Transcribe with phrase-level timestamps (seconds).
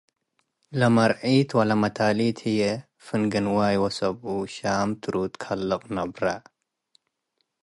[0.79, 2.61] ለመርዒት ወለመታሊት ህዬ
[3.05, 6.25] ፍንጌ ንዋይ ወሰብኡ ሻም ትሩድ ከልቅ ነብረ።